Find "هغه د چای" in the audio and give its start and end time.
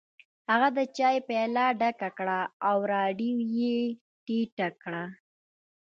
0.51-1.17